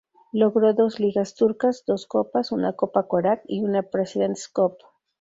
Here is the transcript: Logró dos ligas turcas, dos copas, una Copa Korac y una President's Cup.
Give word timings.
Logró 0.31 0.73
dos 0.73 0.99
ligas 0.99 1.35
turcas, 1.35 1.83
dos 1.85 2.07
copas, 2.07 2.51
una 2.51 2.73
Copa 2.73 3.07
Korac 3.07 3.43
y 3.47 3.61
una 3.61 3.83
President's 3.83 4.47
Cup. 4.47 4.79